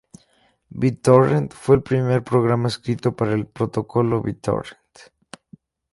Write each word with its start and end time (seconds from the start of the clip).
BitTorrent 0.73 1.53
fue 1.53 1.75
el 1.75 1.83
primer 1.83 2.23
programa 2.23 2.69
escrito 2.69 3.15
para 3.15 3.33
el 3.33 3.45
protocolo 3.45 4.19
BitTorrent. 4.23 4.73